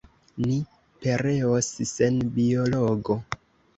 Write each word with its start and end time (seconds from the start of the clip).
Ni 0.45 0.55
pereos 1.03 1.69
sen 1.93 2.17
biologo! 2.39 3.19